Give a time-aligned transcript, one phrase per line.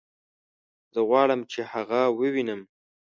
[0.93, 2.61] زه غواړم چې هغه ووينم